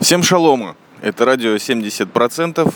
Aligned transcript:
Всем 0.00 0.22
шалома! 0.22 0.76
Это 1.00 1.24
радио 1.24 1.54
70%. 1.54 2.74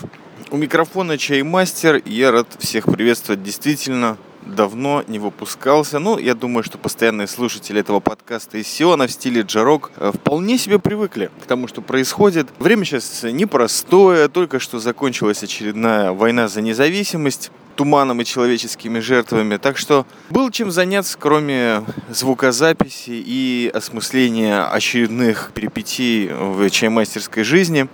У 0.51 0.57
микрофона 0.57 1.19
Чаймастер. 1.19 2.01
Я 2.07 2.31
рад 2.31 2.49
всех 2.59 2.87
приветствовать. 2.87 3.43
Действительно, 3.43 4.17
давно 4.47 5.05
не 5.07 5.19
выпускался. 5.19 5.99
Ну, 5.99 6.19
я 6.19 6.35
думаю, 6.35 6.65
что 6.65 6.79
постоянные 6.79 7.27
слушатели 7.27 7.81
этого 7.81 8.01
подкаста 8.01 8.57
из 8.57 8.67
Сиона 8.67 9.07
в 9.07 9.13
стиле 9.13 9.43
джарок 9.43 9.91
э, 9.97 10.11
вполне 10.15 10.57
себе 10.57 10.79
привыкли 10.79 11.31
к 11.43 11.47
тому, 11.47 11.69
что 11.69 11.83
происходит. 11.83 12.49
Время 12.59 12.87
сейчас 12.87 13.25
непростое. 13.25 14.29
Только 14.29 14.59
что 14.59 14.79
закончилась 14.79 15.43
очередная 15.43 16.13
война 16.13 16.49
за 16.49 16.63
независимость 16.63 17.51
туманом 17.79 18.21
и 18.21 18.25
человеческими 18.25 18.99
жертвами. 18.99 19.57
Так 19.57 19.79
что 19.79 20.05
был 20.31 20.51
чем 20.51 20.73
заняться, 20.73 21.17
кроме 21.17 21.85
звукозаписи 22.11 23.23
и 23.25 23.71
осмысления 23.73 24.69
очередных 24.69 25.53
перипетий 25.55 26.27
в 26.29 26.69
чаймастерской 26.71 27.45
жизни. 27.45 27.87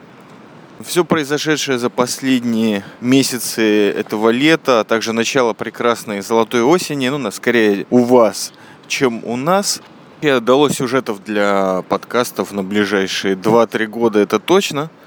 Все 0.81 1.05
произошедшее 1.05 1.79
за 1.79 1.91
последние 1.91 2.83
месяцы 3.03 3.91
этого 3.91 4.31
лета, 4.31 4.81
а 4.81 4.85
также 4.85 5.13
начало 5.13 5.53
прекрасной 5.53 6.23
золотой 6.23 6.63
осени, 6.63 7.09
ну, 7.11 7.31
скорее 7.31 7.87
у 7.91 8.05
вас, 8.05 8.55
чем 8.89 9.23
у 9.23 9.37
нас, 9.37 9.83
я 10.23 10.41
дало 10.41 10.71
сюжетов 10.71 11.23
для 11.23 11.85
подкастов 11.91 12.53
на 12.53 12.63
ближайшие 12.63 13.35
2-3 13.35 13.87
года, 13.87 14.19
это 14.19 14.39
точно– 14.39 14.91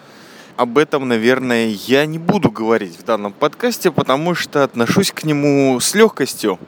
об 0.57 0.79
этом, 0.79 1.07
наверное, 1.07 1.67
я 1.67 2.05
не 2.07 2.17
буду 2.17 2.49
говорить 2.49 2.97
в 2.97 3.05
данном 3.05 3.31
подкасте, 3.31 3.91
потому 3.91 4.33
что 4.33 4.63
отношусь 4.63 5.11
к 5.11 5.23
нему 5.23 5.79
с 5.79 5.93
легкостью. 5.93 6.59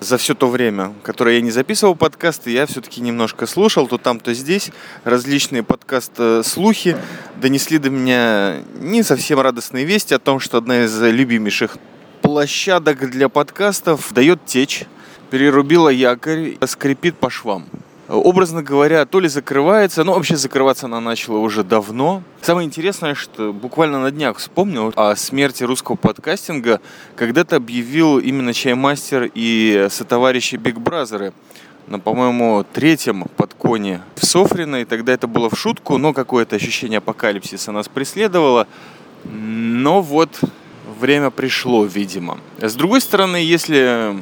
За 0.00 0.18
все 0.18 0.34
то 0.34 0.48
время, 0.48 0.92
которое 1.02 1.36
я 1.36 1.40
не 1.40 1.52
записывал 1.52 1.94
подкасты, 1.94 2.50
я 2.50 2.66
все-таки 2.66 3.00
немножко 3.00 3.46
слушал, 3.46 3.86
то 3.86 3.96
там, 3.96 4.20
то 4.20 4.34
здесь. 4.34 4.70
Различные 5.04 5.62
подкаст-слухи 5.62 6.96
донесли 7.40 7.78
до 7.78 7.88
меня 7.88 8.56
не 8.80 9.02
совсем 9.02 9.40
радостные 9.40 9.84
вести 9.84 10.14
о 10.14 10.18
том, 10.18 10.40
что 10.40 10.58
одна 10.58 10.84
из 10.84 11.00
любимейших 11.00 11.78
площадок 12.20 13.08
для 13.10 13.28
подкастов 13.28 14.12
дает 14.12 14.44
течь, 14.44 14.84
перерубила 15.30 15.88
якорь, 15.88 16.58
скрипит 16.66 17.16
по 17.16 17.30
швам 17.30 17.66
образно 18.08 18.62
говоря, 18.62 19.04
то 19.06 19.20
ли 19.20 19.28
закрывается, 19.28 20.04
ну 20.04 20.12
вообще 20.12 20.36
закрываться 20.36 20.86
она 20.86 21.00
начала 21.00 21.38
уже 21.38 21.64
давно. 21.64 22.22
Самое 22.42 22.66
интересное, 22.66 23.14
что 23.14 23.52
буквально 23.52 24.00
на 24.00 24.10
днях 24.10 24.38
вспомнил 24.38 24.92
о 24.96 25.16
смерти 25.16 25.64
русского 25.64 25.96
подкастинга, 25.96 26.80
когда-то 27.16 27.56
объявил 27.56 28.18
именно 28.18 28.52
Чаймастер 28.52 29.30
и 29.34 29.88
сотоварищи 29.90 30.56
Биг 30.56 30.78
Бразеры 30.78 31.32
на, 31.86 31.98
по-моему, 31.98 32.64
третьем 32.72 33.24
подконе 33.36 34.00
в 34.16 34.24
Софрино, 34.24 34.76
и 34.76 34.84
тогда 34.84 35.12
это 35.12 35.26
было 35.26 35.50
в 35.50 35.58
шутку, 35.58 35.98
но 35.98 36.12
какое-то 36.12 36.56
ощущение 36.56 36.98
апокалипсиса 36.98 37.72
нас 37.72 37.88
преследовало. 37.88 38.66
Но 39.24 40.00
вот 40.02 40.40
время 40.98 41.30
пришло, 41.30 41.84
видимо. 41.84 42.38
С 42.58 42.74
другой 42.74 43.00
стороны, 43.00 43.36
если 43.36 44.16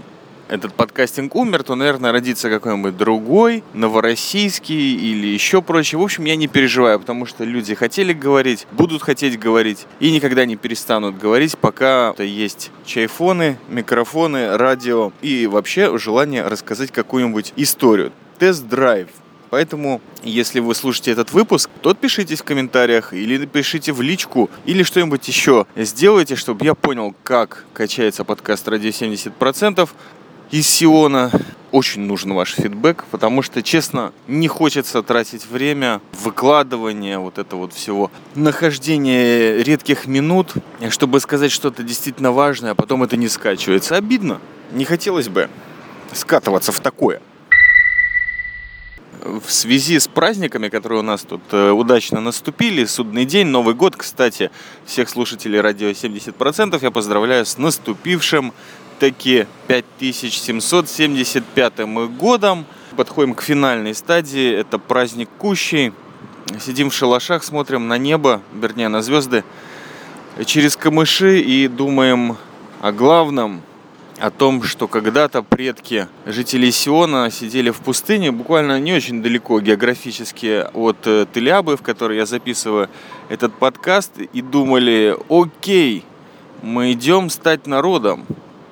этот 0.49 0.75
подкастинг 0.75 1.35
умер, 1.35 1.63
то, 1.63 1.75
наверное, 1.75 2.13
родится 2.13 2.51
какой-нибудь 2.51 2.97
другой, 2.97 3.63
новороссийский 3.75 4.95
или 4.95 5.27
еще 5.27 5.63
прочее. 5.63 5.99
В 5.99 6.03
общем, 6.03 6.25
я 6.25 6.37
не 6.37 6.49
переживаю, 6.49 7.01
потому 7.01 7.27
что 7.27 7.45
люди 7.45 7.75
хотели 7.75 8.13
говорить, 8.13 8.67
будут 8.73 9.03
хотеть 9.03 9.39
говорить 9.39 9.87
и 10.01 10.11
никогда 10.11 10.45
не 10.45 10.57
перестанут 10.57 11.19
говорить, 11.19 11.57
пока 11.59 12.15
есть 12.19 12.71
чайфоны, 12.85 13.59
микрофоны, 13.69 14.57
радио 14.57 15.13
и 15.23 15.47
вообще 15.47 15.97
желание 15.99 16.43
рассказать 16.47 16.91
какую-нибудь 16.91 17.53
историю. 17.57 18.13
Тест-драйв. 18.39 19.09
Поэтому, 19.53 20.01
если 20.23 20.61
вы 20.61 20.75
слушаете 20.75 21.11
этот 21.11 21.35
выпуск, 21.35 21.69
то 21.83 21.91
отпишитесь 21.91 22.41
в 22.41 22.45
комментариях 22.45 23.13
или 23.13 23.37
напишите 23.37 23.93
в 23.93 24.01
личку, 24.01 24.49
или 24.65 24.83
что-нибудь 24.83 25.29
еще 25.29 25.67
сделайте, 25.77 26.37
чтобы 26.37 26.65
я 26.65 26.75
понял, 26.75 27.15
как 27.23 27.67
качается 27.75 28.25
подкаст 28.25 28.67
«Радио 28.69 28.89
70% 28.89 29.91
из 30.53 30.69
Сиона. 30.69 31.33
Очень 31.73 32.03
нужен 32.03 32.35
ваш 32.35 32.55
фидбэк, 32.55 33.07
потому 33.11 33.41
что, 33.41 33.63
честно, 33.63 34.13
не 34.29 34.47
хочется 34.47 35.03
тратить 35.03 35.47
время, 35.47 36.03
выкладывание 36.23 37.19
вот 37.19 37.39
это 37.39 37.57
вот 37.57 37.73
всего, 37.73 38.11
нахождение 38.35 39.63
редких 39.63 40.07
минут, 40.07 40.53
чтобы 40.91 41.19
сказать 41.21 41.51
что-то 41.51 41.83
действительно 41.83 42.31
важное, 42.31 42.73
а 42.73 42.75
потом 42.75 43.03
это 43.03 43.17
не 43.17 43.29
скачивается. 43.29 43.97
Обидно. 43.97 44.39
Не 44.73 44.85
хотелось 44.85 45.31
бы 45.31 45.49
скатываться 46.13 46.73
в 46.73 46.81
такое. 46.81 47.23
В 49.25 49.53
связи 49.53 50.01
с 50.01 50.09
праздниками, 50.09 50.69
которые 50.69 50.99
у 50.99 51.05
нас 51.05 51.23
тут 51.23 51.43
э, 51.53 51.71
удачно 51.71 52.21
наступили, 52.21 52.85
судный 52.85 53.25
день, 53.25 53.47
Новый 53.47 53.73
год, 53.73 53.95
кстати, 53.95 54.51
всех 54.85 55.09
слушателей 55.09 55.61
радио 55.61 55.91
70% 55.91 56.77
я 56.83 56.91
поздравляю 56.91 57.47
с 57.47 57.57
наступившим 57.57 58.53
таки 58.99 59.47
5775 59.69 61.81
годом. 62.19 62.67
Подходим 62.97 63.35
к 63.35 63.43
финальной 63.43 63.95
стадии. 63.95 64.53
Это 64.53 64.81
праздник 64.81 65.29
Кущей. 65.39 65.93
Сидим 66.61 66.91
в 66.91 66.95
шалашах, 66.95 67.45
смотрим 67.45 67.87
на 67.87 67.99
небо, 67.99 68.43
вернее 68.53 68.89
на 68.89 69.03
звезды, 69.03 69.45
через 70.45 70.77
камыши 70.77 71.39
и 71.39 71.69
думаем 71.69 72.37
о 72.81 72.91
главном, 72.91 73.63
о 74.23 74.31
том, 74.31 74.63
что 74.63 74.87
когда-то 74.87 75.43
предки 75.43 76.07
жителей 76.27 76.71
Сиона 76.71 77.29
сидели 77.29 77.71
в 77.71 77.81
пустыне, 77.81 78.31
буквально 78.31 78.79
не 78.79 78.93
очень 78.93 79.21
далеко 79.21 79.59
географически 79.59 80.65
от 80.75 80.99
э, 81.07 81.27
Телябы, 81.35 81.77
в 81.77 81.83
которой 81.83 82.19
я 82.19 82.25
записываю 82.25 82.89
этот 83.29 83.53
подкаст, 83.53 84.13
и 84.19 84.41
думали, 84.41 85.17
окей, 85.29 86.05
мы 86.63 86.93
идем 86.93 87.31
стать 87.31 87.67
народом, 87.67 88.25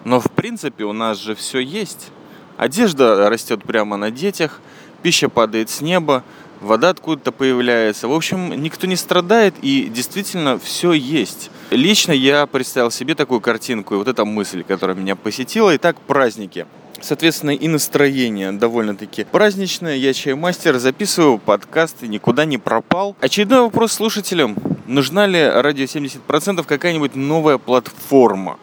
но 0.04 0.20
в 0.20 0.30
принципе 0.30 0.84
у 0.84 0.92
нас 0.92 1.18
же 1.18 1.34
все 1.34 1.58
есть. 1.58 2.12
Одежда 2.56 3.28
растет 3.28 3.64
прямо 3.64 3.96
на 3.96 4.12
детях, 4.12 4.60
пища 5.02 5.28
падает 5.28 5.68
с 5.68 5.80
неба, 5.80 6.22
вода 6.60 6.90
откуда-то 6.90 7.32
появляется. 7.32 8.06
В 8.06 8.12
общем, 8.12 8.62
никто 8.62 8.86
не 8.86 8.94
страдает 8.94 9.56
и 9.62 9.90
действительно 9.92 10.60
все 10.60 10.92
есть. 10.92 11.50
Лично 11.70 12.10
я 12.10 12.46
представил 12.46 12.90
себе 12.90 13.14
такую 13.14 13.40
картинку, 13.40 13.94
и 13.94 13.96
вот 13.96 14.08
эта 14.08 14.24
мысль, 14.24 14.64
которая 14.64 14.96
меня 14.96 15.14
посетила. 15.14 15.74
Итак, 15.76 16.00
праздники. 16.00 16.66
Соответственно, 17.00 17.52
и 17.52 17.68
настроение 17.68 18.50
довольно-таки 18.50 19.22
праздничное. 19.24 19.94
Я 19.94 20.12
чаймастер, 20.12 20.78
записываю 20.78 21.38
подкасты, 21.38 22.08
никуда 22.08 22.44
не 22.44 22.58
пропал. 22.58 23.16
Очередной 23.20 23.60
вопрос 23.60 23.92
слушателям. 23.92 24.56
Нужна 24.88 25.28
ли 25.28 25.40
радио 25.48 25.84
70% 25.84 26.64
какая-нибудь 26.64 27.14
новая 27.14 27.58
платформа? 27.58 28.58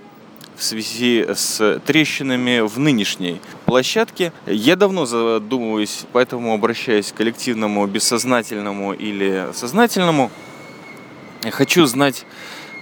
в 0.57 0.63
связи 0.63 1.23
с 1.35 1.79
трещинами 1.85 2.61
в 2.61 2.79
нынешней 2.79 3.39
площадке. 3.67 4.33
Я 4.47 4.75
давно 4.75 5.05
задумываюсь, 5.05 6.05
поэтому 6.11 6.51
обращаюсь 6.51 7.11
к 7.11 7.15
коллективному, 7.15 7.85
бессознательному 7.85 8.93
или 8.93 9.49
сознательному. 9.53 10.31
Хочу 11.51 11.85
знать, 11.85 12.25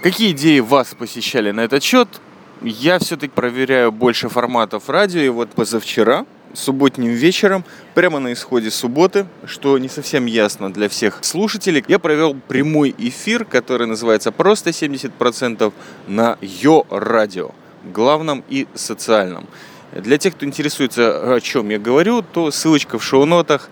какие 0.02 0.32
идеи 0.32 0.60
вас 0.60 0.94
посещали 0.94 1.50
на 1.50 1.60
этот 1.60 1.82
счет. 1.82 2.08
Я 2.62 2.98
все-таки 2.98 3.32
проверяю 3.32 3.92
больше 3.92 4.28
форматов 4.28 4.88
радио, 4.88 5.20
и 5.20 5.28
вот 5.28 5.50
позавчера 5.50 6.24
субботним 6.54 7.12
вечером, 7.12 7.64
прямо 7.94 8.18
на 8.18 8.32
исходе 8.32 8.70
субботы, 8.70 9.26
что 9.44 9.78
не 9.78 9.88
совсем 9.88 10.26
ясно 10.26 10.72
для 10.72 10.88
всех 10.88 11.18
слушателей, 11.22 11.84
я 11.88 11.98
провел 11.98 12.34
прямой 12.48 12.94
эфир, 12.96 13.44
который 13.44 13.86
называется 13.86 14.32
просто 14.32 14.70
70% 14.70 15.72
на 16.08 16.38
Йо 16.40 16.86
Радио 16.90 17.52
главном 17.92 18.42
и 18.48 18.66
социальном. 18.74 19.46
Для 19.92 20.18
тех, 20.18 20.34
кто 20.34 20.44
интересуется, 20.44 21.34
о 21.34 21.40
чем 21.40 21.70
я 21.70 21.78
говорю, 21.78 22.22
то 22.22 22.50
ссылочка 22.50 22.98
в 22.98 23.04
шоу-нотах 23.04 23.70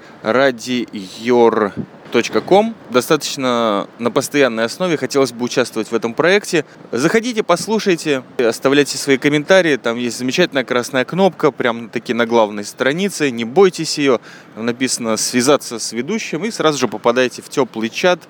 radior.com. 2.15 2.75
Достаточно 2.91 3.89
на 3.99 4.11
постоянной 4.11 4.65
основе 4.65 4.97
хотелось 4.97 5.33
бы 5.33 5.45
участвовать 5.45 5.91
в 5.91 5.95
этом 5.95 6.15
проекте. 6.15 6.65
Заходите, 6.93 7.43
послушайте, 7.43 8.23
оставляйте 8.39 8.97
свои 8.97 9.19
комментарии. 9.19 9.77
Там 9.77 9.97
есть 9.97 10.19
замечательная 10.19 10.65
красная 10.65 11.05
кнопка, 11.05 11.51
прямо 11.51 11.89
таки 11.89 12.15
на 12.15 12.27
главной 12.27 12.65
странице. 12.65 13.31
Не 13.31 13.45
бойтесь 13.45 13.99
ее. 13.99 14.21
Написано 14.57 15.17
«Связаться 15.17 15.79
с 15.79 15.93
ведущим» 15.93 16.45
и 16.45 16.51
сразу 16.51 16.79
же 16.79 16.89
попадаете 16.89 17.43
в 17.43 17.49
теплый 17.49 17.91
чат 17.91 18.21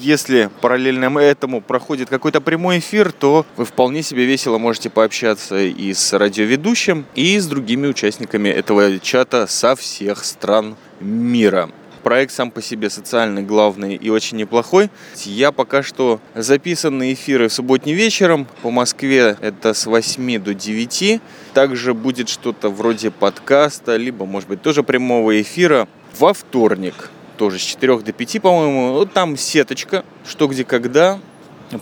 если 0.00 0.48
параллельно 0.62 1.18
этому 1.18 1.60
проходит 1.60 2.08
какой-то 2.08 2.40
прямой 2.40 2.78
эфир, 2.78 3.12
то 3.12 3.44
вы 3.56 3.66
вполне 3.66 4.02
себе 4.02 4.24
весело 4.24 4.56
можете 4.56 4.88
пообщаться 4.88 5.58
и 5.58 5.92
с 5.92 6.12
радиоведущим, 6.14 7.04
и 7.14 7.38
с 7.38 7.46
другими 7.46 7.86
участниками 7.88 8.48
этого 8.48 8.98
чата 9.00 9.46
со 9.46 9.76
всех 9.76 10.24
стран 10.24 10.76
мира. 11.00 11.68
Проект 12.02 12.32
сам 12.32 12.50
по 12.50 12.60
себе 12.60 12.90
социальный, 12.90 13.42
главный 13.42 13.94
и 13.94 14.10
очень 14.10 14.36
неплохой. 14.36 14.90
Я 15.24 15.52
пока 15.52 15.82
что 15.82 16.20
записанные 16.34 17.14
эфиры 17.14 17.48
субботним 17.48 17.96
вечером. 17.96 18.46
По 18.62 18.70
Москве 18.70 19.36
это 19.40 19.74
с 19.74 19.86
8 19.86 20.38
до 20.38 20.54
9. 20.54 21.20
Также 21.54 21.94
будет 21.94 22.28
что-то 22.28 22.68
вроде 22.68 23.10
подкаста, 23.10 23.96
либо, 23.96 24.26
может 24.26 24.48
быть, 24.48 24.62
тоже 24.62 24.82
прямого 24.82 25.40
эфира 25.40 25.88
во 26.18 26.32
вторник. 26.32 27.10
Тоже 27.38 27.58
с 27.58 27.62
4 27.62 27.98
до 27.98 28.12
5, 28.12 28.42
по-моему. 28.42 28.92
Вот 28.92 29.12
там 29.12 29.36
сеточка, 29.36 30.04
что 30.26 30.46
где 30.48 30.64
когда. 30.64 31.18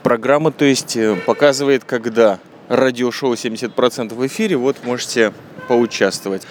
Программа, 0.03 0.53
то 0.53 0.65
есть, 0.65 0.97
э, 0.97 1.17
показывает, 1.27 1.83
когда 1.85 2.39
радиошоу 2.69 3.35
70% 3.35 4.15
в 4.15 4.27
эфире. 4.27 4.57
Вот 4.57 4.77
можете 4.85 5.33
поучаствовать. 5.67 6.47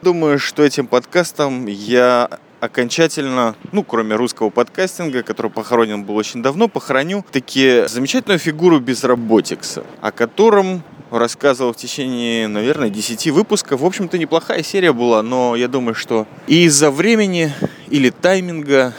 Думаю, 0.00 0.38
что 0.38 0.62
этим 0.62 0.86
подкастом 0.86 1.66
я 1.66 2.30
окончательно, 2.60 3.56
ну, 3.72 3.82
кроме 3.82 4.14
русского 4.14 4.48
подкастинга, 4.48 5.24
который 5.24 5.50
похоронен 5.50 6.04
был 6.04 6.14
очень 6.14 6.40
давно, 6.40 6.68
похороню 6.68 7.24
таки 7.32 7.82
замечательную 7.88 8.38
фигуру 8.38 8.78
безработикса, 8.78 9.82
о 10.00 10.12
котором 10.12 10.84
рассказывал 11.10 11.72
в 11.72 11.76
течение, 11.76 12.46
наверное, 12.46 12.90
10 12.90 13.26
выпусков. 13.32 13.80
В 13.80 13.84
общем-то, 13.84 14.18
неплохая 14.18 14.62
серия 14.62 14.92
была, 14.92 15.20
но 15.22 15.56
я 15.56 15.66
думаю, 15.66 15.96
что 15.96 16.28
и 16.46 16.64
из-за 16.66 16.92
времени 16.92 17.52
или 17.88 18.10
тайминга, 18.10 18.94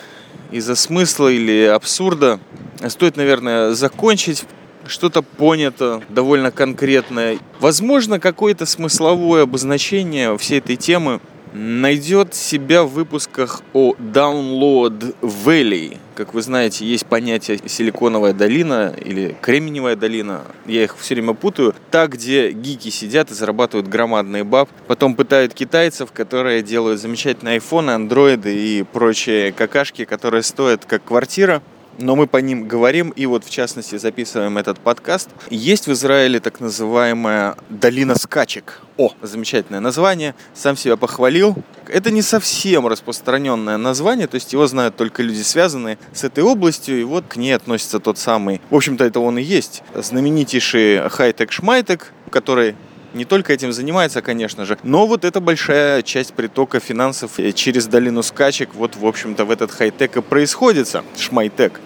из-за 0.52 0.76
смысла 0.76 1.30
или 1.30 1.64
абсурда 1.64 2.42
стоит, 2.90 3.16
наверное, 3.16 3.72
закончить 3.72 4.44
что-то 4.90 5.22
понято 5.22 6.02
довольно 6.10 6.52
конкретное. 6.52 7.40
Возможно, 7.60 8.20
какое-то 8.20 8.66
смысловое 8.66 9.44
обозначение 9.44 10.38
всей 10.38 10.60
этой 10.60 10.76
темы 10.76 11.20
найдет 11.54 12.36
себя 12.36 12.84
в 12.84 12.92
выпусках 12.92 13.62
о 13.74 13.94
Download 13.96 15.16
Valley. 15.22 15.98
Как 16.16 16.34
вы 16.34 16.42
знаете, 16.42 16.86
есть 16.86 17.06
понятие 17.06 17.60
силиконовая 17.66 18.34
долина 18.34 18.94
или 19.04 19.36
кременевая 19.42 19.96
долина. 19.96 20.44
Я 20.66 20.84
их 20.84 20.98
все 20.98 21.16
время 21.16 21.34
путаю. 21.34 21.74
Та, 21.92 22.08
где 22.08 22.52
гики 22.52 22.90
сидят 22.90 23.32
и 23.32 23.34
зарабатывают 23.34 23.88
громадные 23.88 24.44
баб. 24.44 24.70
Потом 24.88 25.16
пытают 25.16 25.54
китайцев, 25.54 26.12
которые 26.12 26.62
делают 26.62 27.00
замечательные 27.02 27.54
айфоны, 27.54 27.92
андроиды 27.92 28.56
и 28.56 28.84
прочие 28.84 29.52
какашки, 29.52 30.06
которые 30.06 30.44
стоят 30.44 30.86
как 30.86 31.04
квартира 31.04 31.62
но 32.00 32.16
мы 32.16 32.28
по 32.28 32.38
ним 32.38 32.68
говорим 32.68 33.10
и 33.10 33.26
вот 33.26 33.44
в 33.44 33.50
частности 33.50 33.98
записываем 33.98 34.58
этот 34.58 34.80
подкаст. 34.80 35.30
Есть 35.50 35.88
в 35.88 35.92
Израиле 35.92 36.40
так 36.40 36.60
называемая 36.60 37.58
долина 37.70 38.16
скачек. 38.16 38.82
О, 38.98 39.14
замечательное 39.22 39.80
название, 39.80 40.36
сам 40.54 40.76
себя 40.76 40.98
похвалил. 40.98 41.56
Это 41.88 42.12
не 42.12 42.22
совсем 42.22 42.88
распространенное 42.88 43.78
название, 43.78 44.28
то 44.28 44.36
есть 44.36 44.54
его 44.54 44.68
знают 44.68 44.96
только 44.96 45.24
люди, 45.24 45.42
связанные 45.42 45.98
с 46.14 46.24
этой 46.24 46.44
областью, 46.44 47.00
и 47.00 47.04
вот 47.04 47.26
к 47.28 47.36
ней 47.36 47.52
относится 47.54 48.00
тот 48.00 48.18
самый, 48.18 48.62
в 48.70 48.76
общем-то 48.76 49.04
это 49.04 49.20
он 49.20 49.40
и 49.40 49.42
есть, 49.42 49.84
знаменитейший 49.96 51.10
хай-тек 51.10 51.52
шмайтек, 51.52 52.14
который 52.30 52.76
не 53.14 53.26
только 53.26 53.54
этим 53.54 53.74
занимается, 53.74 54.22
конечно 54.22 54.66
же, 54.66 54.78
но 54.84 55.08
вот 55.08 55.26
это 55.26 55.40
большая 55.40 56.04
часть 56.04 56.34
притока 56.34 56.80
финансов 56.80 57.32
через 57.56 57.88
долину 57.88 58.22
скачек, 58.22 58.76
вот, 58.76 58.96
в 58.96 59.06
общем-то, 59.06 59.46
в 59.46 59.52
этот 59.52 59.72
хай-тек 59.72 60.18
и 60.18 60.22
происходит, 60.22 60.94
шмайтек. 61.18 61.80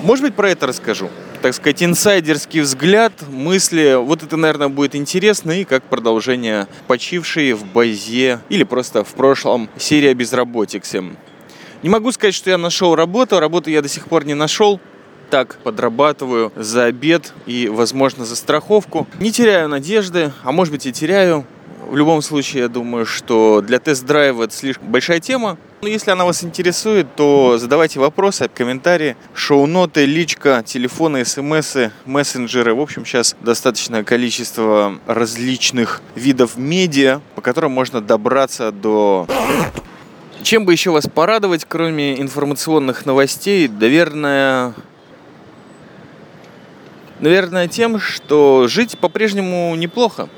Может 0.00 0.24
быть, 0.24 0.34
про 0.34 0.50
это 0.50 0.66
расскажу. 0.66 1.10
Так 1.42 1.54
сказать, 1.54 1.82
инсайдерский 1.82 2.60
взгляд, 2.60 3.12
мысли. 3.28 3.96
Вот 4.00 4.22
это, 4.22 4.36
наверное, 4.36 4.68
будет 4.68 4.94
интересно. 4.94 5.52
И 5.52 5.64
как 5.64 5.82
продолжение 5.84 6.66
почившей 6.86 7.52
в 7.52 7.64
Байзе 7.64 8.40
или 8.48 8.64
просто 8.64 9.04
в 9.04 9.14
прошлом 9.14 9.68
серии 9.76 10.08
о 10.08 10.14
безработице. 10.14 11.02
Не 11.82 11.88
могу 11.88 12.12
сказать, 12.12 12.34
что 12.34 12.50
я 12.50 12.58
нашел 12.58 12.94
работу. 12.94 13.40
Работу 13.40 13.70
я 13.70 13.82
до 13.82 13.88
сих 13.88 14.06
пор 14.06 14.24
не 14.24 14.34
нашел 14.34 14.80
так 15.30 15.58
подрабатываю 15.62 16.52
за 16.56 16.84
обед 16.86 17.34
и, 17.46 17.68
возможно, 17.68 18.24
за 18.24 18.34
страховку. 18.34 19.06
Не 19.20 19.30
теряю 19.30 19.68
надежды, 19.68 20.32
а 20.42 20.52
может 20.52 20.72
быть 20.72 20.86
и 20.86 20.92
теряю. 20.92 21.44
В 21.86 21.96
любом 21.96 22.22
случае, 22.22 22.62
я 22.62 22.68
думаю, 22.68 23.06
что 23.06 23.60
для 23.60 23.78
тест-драйва 23.78 24.44
это 24.44 24.54
слишком 24.54 24.88
большая 24.88 25.20
тема. 25.20 25.58
Но 25.80 25.86
если 25.86 26.10
она 26.10 26.24
вас 26.24 26.42
интересует, 26.42 27.14
то 27.14 27.56
задавайте 27.56 28.00
вопросы, 28.00 28.50
комментарии, 28.52 29.16
шоу-ноты, 29.32 30.06
личка, 30.06 30.64
телефоны, 30.66 31.24
смсы, 31.24 31.92
мессенджеры. 32.04 32.74
В 32.74 32.80
общем, 32.80 33.06
сейчас 33.06 33.36
достаточное 33.40 34.02
количество 34.02 34.98
различных 35.06 36.02
видов 36.16 36.56
медиа, 36.56 37.20
по 37.36 37.42
которым 37.42 37.72
можно 37.72 38.00
добраться 38.00 38.72
до 38.72 39.28
чем 40.42 40.64
бы 40.64 40.72
еще 40.72 40.90
вас 40.90 41.06
порадовать, 41.06 41.64
кроме 41.68 42.20
информационных 42.20 43.04
новостей? 43.04 43.68
Наверное, 43.68 44.72
наверное, 47.18 47.68
тем, 47.68 47.98
что 47.98 48.66
жить 48.68 48.98
по-прежнему 48.98 49.74
неплохо. 49.74 50.28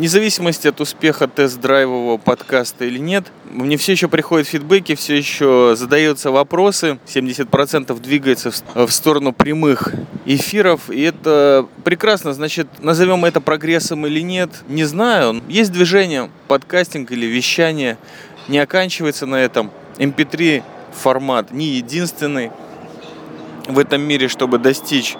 Вне 0.00 0.08
зависимости 0.08 0.66
от 0.66 0.80
успеха 0.80 1.28
тест-драйвового 1.28 2.16
подкаста 2.16 2.86
или 2.86 2.98
нет, 2.98 3.26
мне 3.44 3.76
все 3.76 3.92
еще 3.92 4.08
приходят 4.08 4.48
фидбэки, 4.48 4.94
все 4.94 5.14
еще 5.14 5.74
задаются 5.76 6.30
вопросы. 6.30 6.98
70% 7.04 8.00
двигается 8.00 8.50
в 8.74 8.90
сторону 8.90 9.34
прямых 9.34 9.92
эфиров, 10.24 10.88
и 10.88 11.02
это 11.02 11.66
прекрасно. 11.84 12.32
Значит, 12.32 12.66
назовем 12.78 13.26
это 13.26 13.42
прогрессом 13.42 14.06
или 14.06 14.20
нет, 14.20 14.48
не 14.68 14.84
знаю. 14.84 15.42
Есть 15.48 15.70
движение, 15.70 16.30
подкастинг 16.48 17.12
или 17.12 17.26
вещание 17.26 17.98
не 18.48 18.58
оканчивается 18.58 19.26
на 19.26 19.36
этом. 19.36 19.70
MP3 19.98 20.56
эм 20.56 20.64
формат 20.94 21.52
не 21.52 21.66
единственный 21.66 22.50
в 23.68 23.78
этом 23.78 24.00
мире, 24.00 24.28
чтобы 24.28 24.58
достичь 24.58 25.18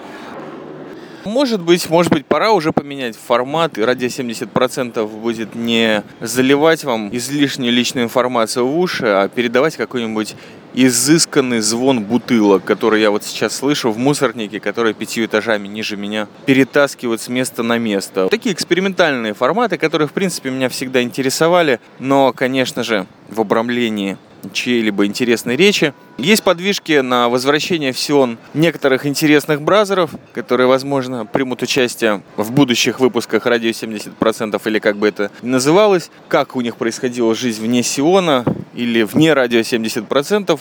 может 1.25 1.61
быть, 1.61 1.89
может 1.89 2.13
быть, 2.13 2.27
пора 2.27 2.53
уже 2.53 2.73
поменять 2.73 3.17
формат, 3.17 3.79
и 3.79 3.83
радио 3.83 4.09
70% 4.09 5.07
будет 5.07 5.55
не 5.55 6.03
заливать 6.21 6.85
вам 6.85 7.15
излишнюю 7.15 7.73
личную 7.73 8.05
информацию 8.05 8.67
в 8.67 8.79
уши, 8.79 9.07
а 9.07 9.29
передавать 9.29 9.77
какой-нибудь 9.77 10.37
изысканный 10.75 11.61
звон 11.61 12.05
бутылок, 12.05 12.65
который 12.65 13.01
я 13.01 13.11
вот 13.11 13.25
сейчас 13.25 13.57
слышу 13.57 13.91
в 13.91 13.99
мусорнике, 13.99 14.61
который 14.61 14.95
пятью 14.95 15.27
этажами 15.27 15.67
ниже 15.67 15.97
меня 15.97 16.29
перетаскивают 16.47 17.21
с 17.21 17.29
места 17.29 17.63
на 17.63 17.79
место. 17.79 18.29
Такие 18.29 18.55
экспериментальные 18.55 19.35
форматы, 19.35 19.79
которые, 19.79 20.09
в 20.09 20.13
принципе, 20.13 20.51
меня 20.51 20.69
всегда 20.69 21.03
интересовали, 21.03 21.81
но, 21.99 22.33
конечно 22.33 22.85
же, 22.85 23.07
в 23.29 23.41
обрамлении 23.41 24.17
чьей-либо 24.53 25.07
интересной 25.07 25.57
речи. 25.57 25.95
Есть 26.19 26.43
подвижки 26.43 27.01
на 27.01 27.29
возвращение 27.29 27.93
в 27.93 27.99
Сион 27.99 28.39
некоторых 28.55 29.07
интересных 29.07 29.63
бразеров, 29.63 30.11
которые, 30.33 30.67
возможно, 30.67 31.27
примут 31.27 31.63
участие 31.63 32.23
в 32.37 32.53
будущих 32.53 33.01
выпусках 33.01 33.47
«Радио 33.47 33.71
70%» 33.71 34.61
или 34.65 34.79
как 34.79 34.97
бы 34.97 35.09
это 35.09 35.31
называлось, 35.43 36.11
как 36.29 36.57
у 36.57 36.61
них 36.61 36.77
происходила 36.77 37.35
жизнь 37.35 37.63
вне 37.63 37.83
Сиона 37.83 38.45
или 38.75 39.03
вне 39.03 39.33
«Радио 39.33 39.61
70%». 39.61 40.59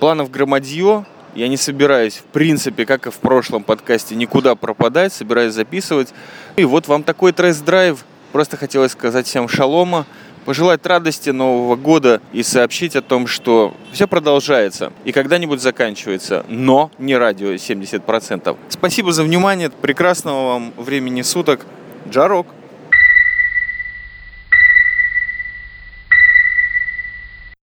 Планов 0.00 0.30
громадье, 0.30 1.06
я 1.34 1.48
не 1.48 1.56
собираюсь, 1.56 2.16
в 2.16 2.24
принципе, 2.24 2.84
как 2.84 3.06
и 3.06 3.10
в 3.10 3.16
прошлом 3.16 3.62
подкасте, 3.62 4.14
никуда 4.14 4.54
пропадать, 4.54 5.12
собираюсь 5.12 5.54
записывать. 5.54 6.12
И 6.56 6.64
вот 6.64 6.88
вам 6.88 7.04
такой 7.04 7.32
тест-драйв. 7.32 8.04
Просто 8.32 8.56
хотелось 8.56 8.92
сказать 8.92 9.26
всем 9.26 9.48
шалома 9.48 10.06
пожелать 10.44 10.84
радости 10.86 11.30
Нового 11.30 11.76
года 11.76 12.20
и 12.32 12.42
сообщить 12.42 12.96
о 12.96 13.02
том, 13.02 13.26
что 13.26 13.74
все 13.92 14.06
продолжается 14.06 14.92
и 15.04 15.12
когда-нибудь 15.12 15.60
заканчивается, 15.60 16.44
но 16.48 16.90
не 16.98 17.16
радио 17.16 17.52
70%. 17.52 18.56
Спасибо 18.68 19.12
за 19.12 19.22
внимание, 19.22 19.70
прекрасного 19.70 20.46
вам 20.46 20.72
времени 20.76 21.22
суток. 21.22 21.66
Джарок! 22.08 22.46